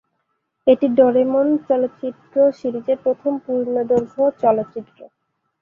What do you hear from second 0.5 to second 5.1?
এটি ডোরেমন চলচ্চিত্র সিরিজের প্রথম পূর্ণদৈর্ঘ্য চলচ্চিত্র।